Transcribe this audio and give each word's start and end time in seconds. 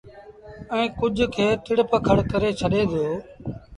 ائيٚݩٚ 0.73 0.95
ڪجھ 0.99 1.23
کي 1.33 1.47
ٽڙ 1.65 1.77
پکڙ 1.91 2.17
ڪري 2.31 2.49
ڇڏي 2.59 2.81
دو۔ 2.91 3.05